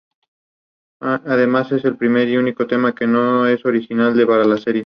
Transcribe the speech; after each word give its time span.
Además 0.99 1.71
es 1.71 1.85
el 1.85 1.95
primer 1.95 2.27
y 2.27 2.35
único 2.35 2.65
tema 2.65 2.95
que 2.95 3.05
no 3.05 3.45
es 3.45 3.63
original 3.65 4.19
para 4.25 4.45
la 4.45 4.57
serie. 4.57 4.79